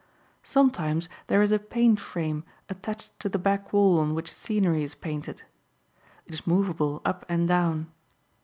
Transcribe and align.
Sometimes 0.41 1.07
there 1.27 1.43
is 1.43 1.51
a 1.51 1.59
"paint 1.59 1.99
frame" 1.99 2.43
attached 2.69 3.11
to 3.19 3.29
the 3.29 3.37
back 3.37 3.71
wall 3.71 3.99
on 3.99 4.15
which 4.15 4.33
scenery 4.33 4.83
is 4.83 4.95
painted. 4.95 5.43
It 6.25 6.33
is 6.33 6.47
movable 6.47 7.03
up 7.05 7.23
and 7.29 7.47
down. 7.47 7.91